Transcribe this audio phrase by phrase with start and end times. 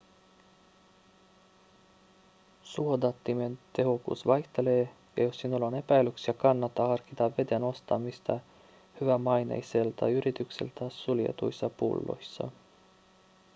[2.63, 8.39] suodattimien tehokkuus vaihtelee ja jos sinulla on epäilyksiä kannattaa harkita veden ostamista
[9.01, 12.51] hyvämaineiselta yritykseltä suljetuissa pulloissa